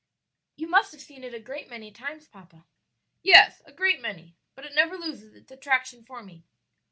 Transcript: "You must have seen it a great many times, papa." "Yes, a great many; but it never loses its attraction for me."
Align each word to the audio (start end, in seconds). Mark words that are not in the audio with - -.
"You 0.55 0.67
must 0.67 0.91
have 0.93 1.01
seen 1.01 1.23
it 1.23 1.35
a 1.35 1.39
great 1.39 1.69
many 1.69 1.91
times, 1.91 2.27
papa." 2.27 2.65
"Yes, 3.21 3.61
a 3.65 3.71
great 3.71 4.01
many; 4.01 4.35
but 4.55 4.65
it 4.65 4.73
never 4.73 4.97
loses 4.97 5.35
its 5.35 5.51
attraction 5.51 6.03
for 6.05 6.23
me." 6.23 6.43